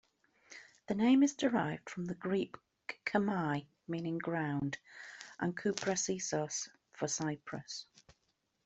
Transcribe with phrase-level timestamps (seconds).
[0.87, 2.55] The name is derived from the Greek
[3.05, 4.79] "khamai", meaning ground,
[5.39, 7.85] and "kuparissos" for cypress.